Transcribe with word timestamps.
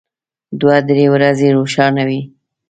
دوه 0.59 0.77
درې 0.89 1.05
ورځې 1.13 1.47
روښانه 1.57 2.03
وي. 2.09 2.21